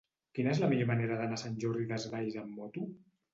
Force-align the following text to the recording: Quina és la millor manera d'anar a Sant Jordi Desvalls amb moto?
Quina 0.37 0.53
és 0.53 0.61
la 0.61 0.69
millor 0.71 0.87
manera 0.91 1.17
d'anar 1.19 1.37
a 1.41 1.41
Sant 1.41 1.59
Jordi 1.65 1.85
Desvalls 1.93 2.41
amb 2.45 2.59
moto? 2.63 2.89